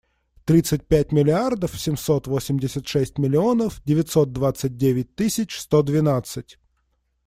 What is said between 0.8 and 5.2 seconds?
пять миллиардов семьсот восемьдесят шесть миллионов девятьсот двадцать девять